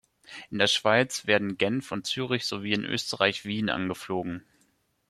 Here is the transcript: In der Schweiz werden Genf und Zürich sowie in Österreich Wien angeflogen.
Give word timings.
In 0.49 0.57
der 0.57 0.65
Schweiz 0.65 1.27
werden 1.27 1.59
Genf 1.59 1.91
und 1.91 2.07
Zürich 2.07 2.47
sowie 2.47 2.73
in 2.73 2.85
Österreich 2.85 3.45
Wien 3.45 3.69
angeflogen. 3.69 4.43